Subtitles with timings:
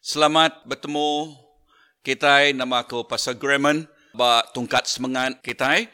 [0.00, 1.36] Selamat bertemu
[2.00, 3.84] kita nama aku pasal Grammon.
[4.16, 5.84] Ba tungkat semangat kita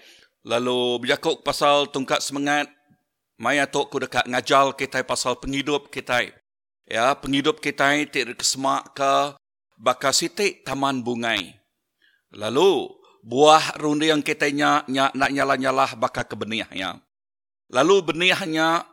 [0.47, 2.71] lalu berjakuk pasal tungkat semangat.
[3.35, 6.23] Maya tok ku dekat ngajal kita pasal penghidup kita
[6.87, 9.35] ya penghidup kita tidak kesemak ke
[9.75, 11.59] bakal siti taman bungai.
[12.31, 12.87] Lalu
[13.27, 17.03] buah rundi yang kita nya, nya nak nyala-nyala bakal ke benihnya
[17.75, 18.87] lalu benihnya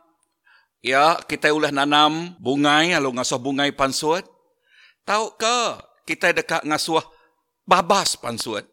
[0.82, 2.98] ya kita ulah nanam bungai.
[2.98, 4.33] Lalu ngasuh bungai pansuat
[5.04, 5.56] tahu ke
[6.04, 7.04] kita dekat ngasuh
[7.64, 8.68] babas pansuat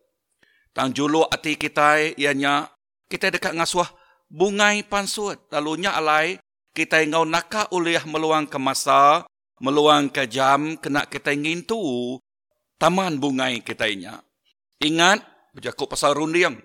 [0.72, 2.72] Tang julu ati kita ianya
[3.12, 3.88] kita dekat ngasuh
[4.32, 5.52] bungai pansuat.
[5.52, 6.40] Lalu nya alai
[6.72, 9.28] kita ngau naka uliah meluang ke masa,
[9.60, 12.16] meluang ke jam, kena kita ngintu
[12.80, 14.24] taman bungai kita inya.
[14.80, 15.20] Ingat,
[15.52, 16.56] berjakuk pasal rundiang.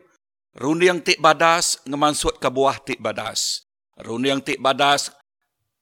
[0.56, 3.66] Rundiang tik badas, ngemansut ke buah tik badas.
[3.98, 5.12] Rundiang tik badas,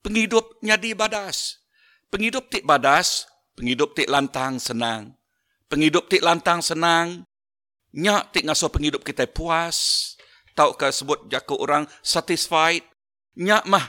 [0.01, 1.61] penghidup nyadi badas.
[2.09, 5.14] Penghidup tik badas, penghidup tik lantang senang.
[5.70, 7.27] Penghidup tik lantang senang,
[7.94, 10.11] Nyak tik ngaso penghidup kita puas.
[10.58, 12.83] Tahu ke sebut jakuk orang satisfied.
[13.38, 13.86] Nyak mah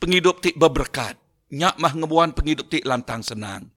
[0.00, 1.20] penghidup tik berberkat.
[1.52, 3.68] Nyak mah ngebuan penghidup tik lantang senang.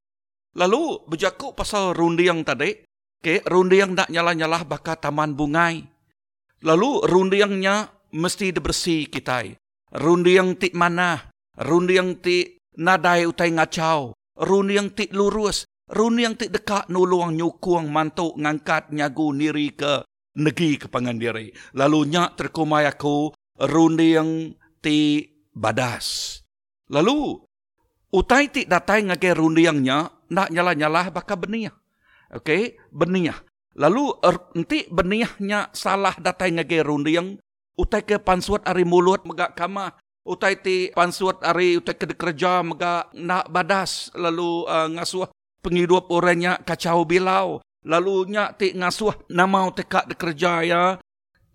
[0.55, 2.80] Lalu berjakuk pasal rundi yang tadi.
[3.19, 5.83] Okay, rundi yang nak nyala-nyala bakal taman bungai.
[6.64, 9.43] Lalu rundi yangnya mesti dibersih kita.
[9.99, 11.27] Rundi yang tik mana.
[11.59, 14.16] Rundi yang tik nadai utai ngacau.
[14.40, 15.68] Rundi yang tik lurus.
[15.90, 20.06] Runi yang tik dekat nuluang nyukuang mantuk ngangkat nyagu niri ke
[20.38, 21.50] negeri ke pangandiri.
[21.73, 26.40] Lalu nyak terkumai aku runi yang ti badas.
[26.94, 27.42] Lalu
[28.14, 31.73] utai tik datai yang nyak nak nyala-nyala bakal benih.
[32.30, 33.34] Okey, benih.
[33.73, 34.14] Lalu
[34.54, 36.54] nanti er, benihnya salah datai
[36.86, 37.28] runi yang
[37.73, 39.98] utai ke pansuat ari mulut megak kama.
[40.28, 45.31] Utai ti pansuat ari utai ke kerja megak nak badas lalu uh, ngasuh
[45.64, 47.64] penghidup orangnya kacau bilau.
[47.88, 50.84] Lalu nyak tik ngasuh nama tekak de kerja ya.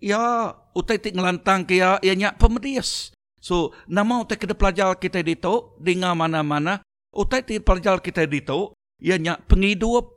[0.01, 3.15] Ya, utai tik ngelantang ke ya, ya nyak pemedias.
[3.39, 6.81] So, nama utai ke pelajar kita dito, dengar mana-mana,
[7.13, 10.15] utai tik pelajar kita dito, ya nyak penghidup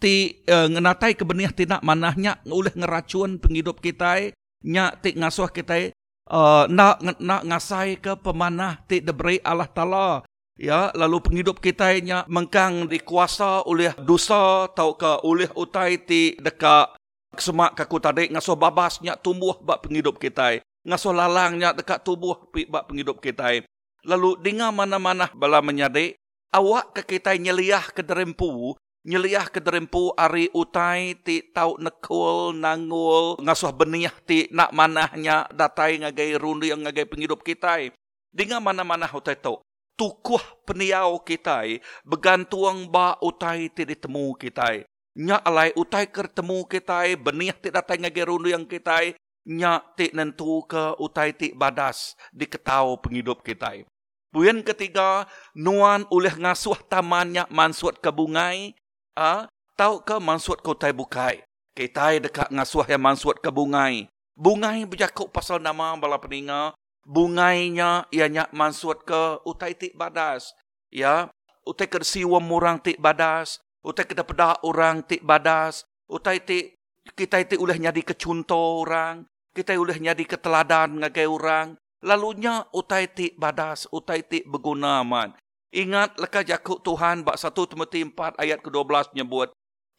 [0.00, 4.32] ti uh, ngenatai kebenih tidak manahnya oleh ngeracun penghidup kita
[4.64, 5.92] nyak tik ngasuh kita
[6.30, 10.22] uh, nak nak ngasai ke pemanah tik diberi Allah Taala.
[10.60, 17.00] Ya lalu penghidup kita nya mengkang dikuasa oleh dosa atau ke oleh utai ti dekat
[17.40, 20.60] semak kaku tadi ngaso babasnya tumbuh bak penghidup kita.
[20.84, 23.64] Ngaso lalangnya dekat tubuh bak penghidup kita.
[24.04, 26.20] Lalu dengar mana-mana bala menyade
[26.52, 28.76] awak ke kita nyeliah ke derempu
[29.06, 36.00] nyeliah ke derempu ari utai ti tau nekul nangul ngasuh benih ti nak manahnya datai
[36.04, 37.88] ngagai rundi yang ngagai penghidup kita
[38.30, 39.64] dengar mana-mana utai tau.
[39.96, 41.60] Tukuh peniau kita
[42.08, 44.88] bergantung ba utai ti ditemu kita
[45.20, 49.12] nya alai utai ketemu kita benih ti datang ngage rundu yang kita
[49.44, 53.84] nya ti nentu ke utai ti badas diketau penghidup kita
[54.30, 55.26] Buyan ketiga,
[55.58, 58.78] nuan oleh ngasuh tamannya mansuat ke bungai,
[59.20, 59.44] ah,
[59.76, 61.44] tahu ke mansuat ke utai bukai.
[61.76, 64.08] Kita dekat ngasuh yang mansuat ke bungai.
[64.32, 66.72] Bungai berjakuk pasal nama bala peninga,
[67.04, 70.56] bungainya ianya mansut ke utai tik badas.
[70.88, 71.28] Ya
[71.68, 73.60] utai ke siwa murang tik badas.
[73.84, 75.84] Utai ke pada orang tik badas.
[76.08, 76.80] Utai tik
[77.16, 79.28] kita itu ulah nyadi kecunto orang.
[79.52, 81.76] Kita ulah nyadi keteladan ngagai orang.
[82.00, 85.36] Lalunya utai tik badas utai tik berguna man
[85.70, 89.50] ingat leka jakuk Tuhan bak 1 Timothy 4 ayat ke-12 nyebut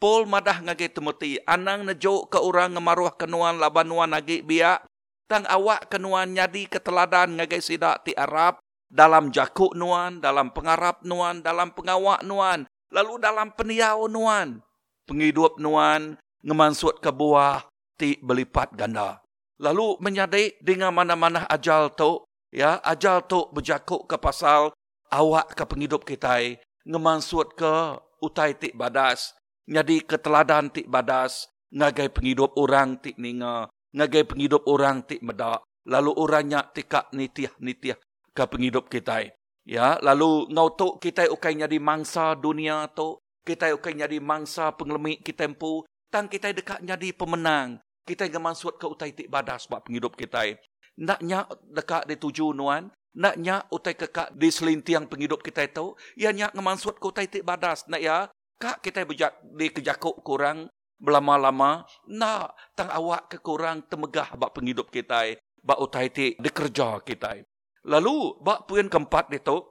[0.02, 4.82] Paul madah ngagai Timothy anang nejo ke orang ngemaruh kenuan labanuan nagi biak.
[5.30, 8.58] Tang awak kenuan nyadi keteladan ngagai sidak ti Arab.
[8.90, 14.60] Dalam jakuk nuan, dalam pengarap nuan, dalam pengawak nuan, lalu dalam peniau nuan,
[15.08, 17.64] penghidup nuan, ngemansut ke buah
[17.96, 19.24] ti belipat ganda.
[19.64, 24.76] Lalu menyadai dengan mana-mana ajal tu, ya ajal tu berjakuk ke pasal
[25.12, 26.58] awak ke penghidup kita,
[26.88, 29.36] ngemansut ke utai ti badas,
[29.68, 36.16] nyadi keteladan ti badas, ngagai penghidup orang ti ninga, ngagai penghidup orang tik medak lalu
[36.16, 38.00] orangnya tikak nitiah nitiah
[38.32, 39.28] ke penghidup kita
[39.68, 45.26] ya lalu ngau tu kita ukai nyadi mangsa dunia tu kita ukai nyadi mangsa penglemik
[45.28, 50.16] kita empu tang kita dekat nyadi pemenang kita ngemansut ke utai tik badas buat penghidup
[50.16, 50.56] kita
[50.96, 56.56] naknya dekat di tuju nuan naknya utai kekak di selintiang penghidup kita itu ya nyak
[56.56, 60.72] ngemansut ke utai tik badas nak ya kak kita bejak di kejakuk kurang
[61.02, 67.42] berlama-lama nak tang awak kekurang temegah bak penghidup kita bak utai ti dikerja kita
[67.90, 69.66] lalu bak puan keempat itu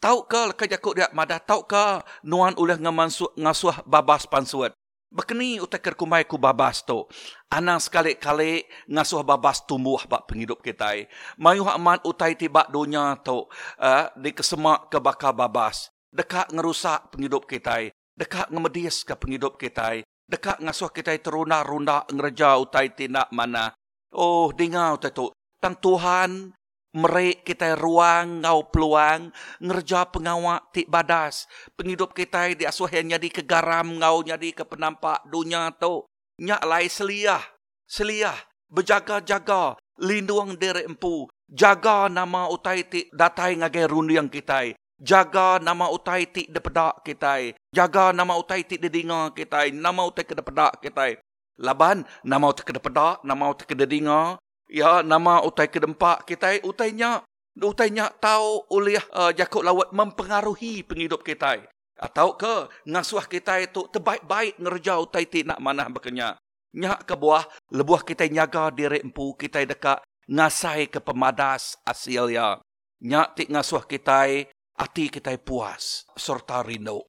[0.00, 0.24] Tahu
[0.56, 4.72] ke jakuk dia madah tahu ke nuan ulah ngasuh ngasuh babas pansuat.
[5.10, 7.02] Bekeni utai kumai ku babas tu.
[7.50, 11.02] Anang sekali-kali ngasuh babas tumbuh bak penghidup kita.
[11.34, 13.42] Mayu aman utai tiba dunia tu
[13.82, 15.90] uh, di kesemak ke bakal babas.
[16.14, 17.90] Dekat ngerusak penghidup kita.
[18.14, 19.98] Dekat ngemedis ke penghidup kita.
[20.30, 23.74] Dekat ngasuh kita teruna-runda ngereja utai tindak mana.
[24.14, 25.34] Oh, dengar utai tu.
[25.58, 26.54] Tang Tuhan
[26.90, 29.30] Merik kita ruang ngau peluang
[29.62, 31.46] ngerja pengawak tik badas.
[31.78, 36.02] Penghidup kita di asuh yang jadi ke garam ngau jadi ke penampak dunia tu.
[36.42, 37.38] Nyak lai seliah.
[37.86, 38.34] Seliah.
[38.66, 39.78] Berjaga-jaga.
[40.02, 41.30] Lindung diri empu.
[41.46, 44.74] Jaga nama utai tik datai ngagai rundiang kita.
[44.98, 47.54] Jaga nama utai tik depedak kita.
[47.70, 49.70] Jaga nama utai tik dedinga kita.
[49.70, 51.22] Nama utai ke depedak kita.
[51.54, 57.26] Laban, nama utai ke depedak, nama utai ke dedinga ya nama utai kedempak kita utainya
[57.58, 61.66] utainya tahu oleh uh, jakut lawat mempengaruhi penghidup kita.
[62.00, 66.40] Atau ke ngasuh kita itu terbaik-baik ngerja utai ti nak mana berkenya
[66.70, 67.44] nyak ke buah
[67.74, 69.98] lebuah kita nyaga diri empu kita dekat
[70.30, 72.62] ngasai ke pemadas asil ya.
[73.02, 74.46] Nyak ti ngasuh kita
[74.78, 77.02] hati kita puas serta rindu.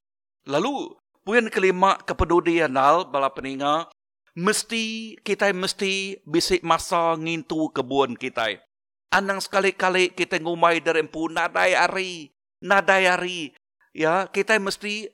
[0.50, 3.86] Lalu puan kelima kepedulian hal bala peninga
[4.32, 8.60] mesti kita mesti bisik masa ngintu kebun kita.
[9.12, 12.32] Anang sekali-kali kita ngumai dari empu nadai hari,
[12.64, 13.52] nadai hari.
[13.92, 15.12] Ya, kita mesti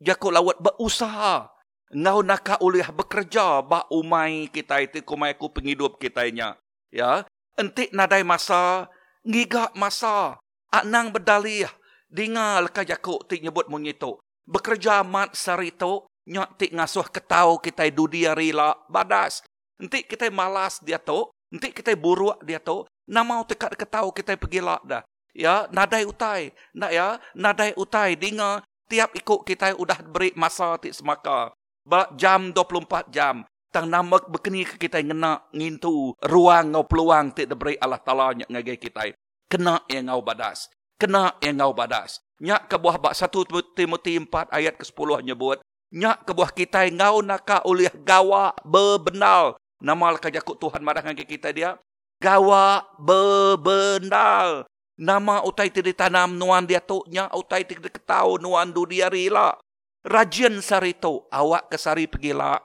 [0.00, 1.52] jakut lawat berusaha.
[1.92, 6.56] Ngau nak uliah bekerja ba umai kita itu kumai ku penghidup kita nya.
[6.88, 7.28] Ya,
[7.60, 8.88] entik nadai masa,
[9.22, 10.40] ngigak masa.
[10.72, 11.68] Anang berdalih,
[12.08, 14.18] dengar leka jakut tik nyebut mengitu.
[14.48, 19.46] Bekerja mat sarito, Nyak tik ngasuh ketau kita dudia rila badas.
[19.78, 21.30] Nanti kita malas dia tu.
[21.54, 22.82] Nanti kita buruk dia tu.
[23.06, 25.06] Nama tekat ketau kita pergi lah dah.
[25.30, 26.50] Ya, nadai utai.
[26.74, 28.18] Nak ya, nadai utai.
[28.18, 31.54] Dengar, tiap ikut kita udah beri masa tik semaka.
[31.86, 33.46] Ba jam 24 jam.
[33.70, 38.80] Tang nama berkeni ke kita ngena ngintu ruang ngau peluang tik diberi Allah Ta'ala ngagai
[38.80, 39.14] kita.
[39.46, 40.66] Kena yang ngau badas.
[40.98, 42.18] Kena yang ngau badas.
[42.42, 43.30] Nyak ke buah bak 1
[43.78, 45.60] Timothy 4 ayat ke-10 nyebut
[45.96, 51.24] nyak ke buah kita ngau naka oleh gawa bebenal nama laka jakut Tuhan marah dengan
[51.24, 51.80] kita dia.
[52.20, 58.88] Gawa bebenal nama utai tidak tanam nuan dia tu nya utai tidak ketau nuan du
[58.88, 59.52] dia rila
[60.00, 62.56] rajin sarito awak ke sari pergilah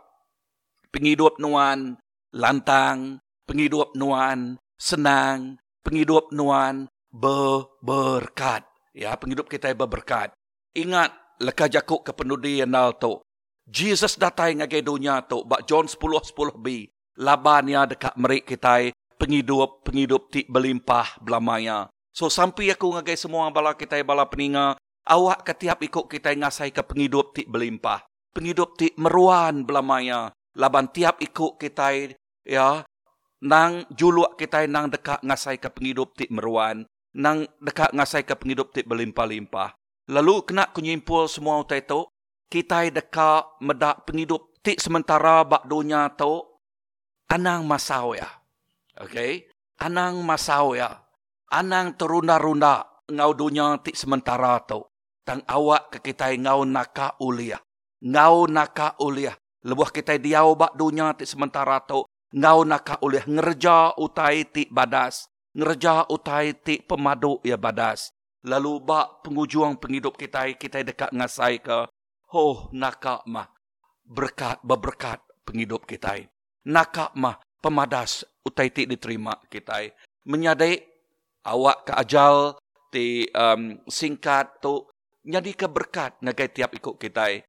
[0.95, 1.99] penghidup nuan
[2.31, 8.63] lantang penghidup nuan senang penghidup nuan berberkat.
[8.95, 10.31] Ya penghidup kita berberkat.
[10.71, 11.11] Ingat
[11.41, 12.71] leka jakuk ke penudi yang
[13.01, 13.17] tu.
[13.65, 20.45] Jesus datang ngage dunia tu, bak John 10-10b, labanya dekat merik kita, penghidup, penghidup ti
[20.45, 21.87] berlimpah belamanya.
[22.11, 24.75] So sampai aku ngage semua bala kita bala peninga,
[25.07, 28.03] awak ketiap ikut kita ngasai ke penghidup ti berlimpah.
[28.35, 30.35] Penghidup ti meruan belamaya.
[30.51, 32.11] Laban tiap ikut kita,
[32.43, 32.83] ya,
[33.39, 36.83] nang juluk kita nang dekat ngasai ke penghidup ti meruan,
[37.15, 39.80] nang dekat ngasai ke penghidup ti berlimpah-limpah.
[40.11, 42.03] Lalu kena kunyimpul semua utai tu.
[42.51, 46.43] Kita dekat medak penghidup tik sementara bak dunia tu.
[47.31, 48.27] Anang masau ya.
[48.99, 49.47] Okay.
[49.79, 51.07] Anang masau ya.
[51.47, 54.83] Anang terunda-runda ngau dunia tik sementara tu.
[55.23, 57.63] Tang awak ke kita ngau naka uliah.
[58.03, 59.39] Ngau naka uliah.
[59.63, 62.03] Lebuh kita diau bak dunia tik sementara tu.
[62.35, 63.23] Ngau naka uliah.
[63.23, 65.31] Ngerja utai tik badas.
[65.55, 68.11] Ngerja utai tik pemadu ya badas.
[68.41, 71.85] Lalu bak pengujuang penghidup kita, kita dekat ngasai ke.
[72.33, 73.45] Oh, nakak mah.
[74.01, 76.25] Berkat, berberkat penghidup kita.
[76.65, 79.93] Nakak mah pemadas utai ti diterima kita.
[80.25, 80.81] Menyadai
[81.45, 82.57] awak ke ajal
[82.89, 84.89] ti um, singkat tu.
[85.21, 87.45] Nyadi ke berkat ngagai tiap ikut kita.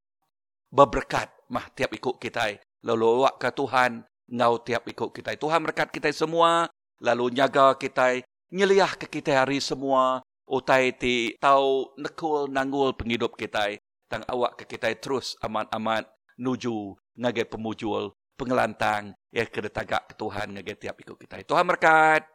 [0.68, 2.60] Berberkat mah tiap ikut kita.
[2.84, 5.40] Lalu awak ke Tuhan ngau tiap ikut kita.
[5.40, 6.68] Tuhan berkat kita semua.
[7.00, 8.20] Lalu nyaga kita.
[8.52, 13.78] Nyeliah ke kita hari semua utai ti tau nekul nangul penghidup kita
[14.10, 16.04] tang awak ke kita terus amat-amat
[16.36, 21.44] nuju ngagai pemujul pengelantang ya kedetagak ke Tuhan ngagai tiap ikut kita.
[21.46, 22.31] Tuhan berkat.